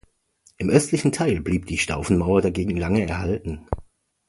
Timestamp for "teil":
1.11-1.41